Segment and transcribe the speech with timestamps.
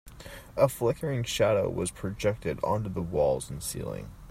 [0.57, 4.09] A flickering shadow was projected onto the walls and the ceiling.